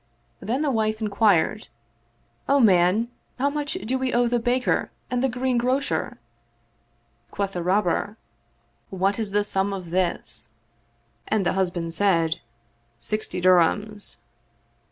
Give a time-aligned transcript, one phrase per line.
[0.39, 1.67] Then the wife in quired,"
[2.49, 6.17] O man, how much do we owe the baker and the greengrocer?"
[7.29, 8.17] Quoth the Robber,
[8.89, 10.49] "What is the sum of this?"
[11.27, 12.37] And the husband said,"
[13.09, 14.17] Sixty dirhams."